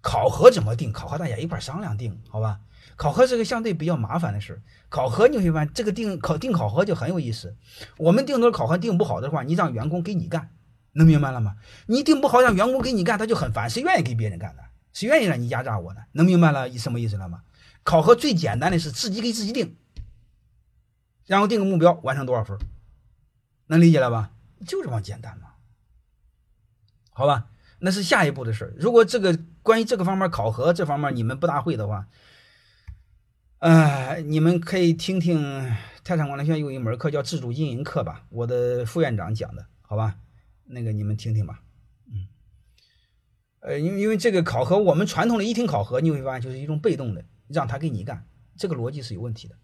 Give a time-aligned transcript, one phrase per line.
[0.00, 0.92] 考核怎么定？
[0.92, 2.60] 考核大家一块商量定，好吧？
[2.96, 7.56] 考核是个相对比较麻烦的事考核你会发现这个定考定考核就很有意思。
[7.96, 10.50] 我们定的考核定不好的话，你让员工给你干，
[10.92, 11.56] 能明白了吗？
[11.86, 13.70] 你定不好让员工给你干，他就很烦。
[13.70, 14.64] 谁愿意给别人干的？
[14.92, 16.00] 谁愿意让你压榨我呢？
[16.12, 17.42] 能明白了什么意思了吗？
[17.84, 19.76] 考核最简单的是自己给自己定，
[21.26, 22.58] 然后定个目标，完成多少分，
[23.66, 24.32] 能理解了吧？
[24.66, 25.50] 就这么简单嘛，
[27.12, 27.46] 好吧？
[27.78, 29.38] 那是下一步的事如果这个
[29.68, 32.08] 关于这个方面考核这方面你们不大会的话，
[33.58, 35.42] 呃，你们可以听听
[36.02, 40.16] 泰山管理学院有一门课叫自主经营课吧，我的副院长讲的，好吧？
[40.64, 41.60] 那个你们听听吧，
[42.10, 42.28] 嗯，
[43.60, 48.26] 呃，因为因为这个考核，我们传统的一听考核，你会发现就是一种被动的，让他给你干，
[48.56, 49.54] 这个逻辑是有问题的。